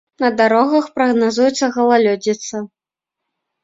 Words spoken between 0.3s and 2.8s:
дарогах прагназуецца галалёдзіца.